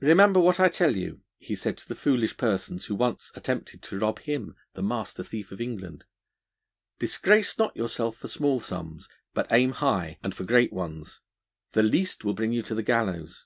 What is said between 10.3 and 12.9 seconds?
for great ones; the least will bring you to the